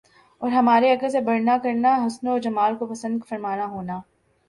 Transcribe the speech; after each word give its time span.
اور 0.41 0.51
ہماری 0.51 0.89
عقل 0.91 1.09
سے 1.09 1.19
بڑھنا 1.21 1.57
کرنا 1.63 1.93
اور 1.95 2.05
حسن 2.07 2.27
و 2.27 2.37
جمال 2.39 2.75
کو 2.77 2.85
پسند 2.87 3.19
فرمانا 3.29 3.65
ہونا 3.65 3.99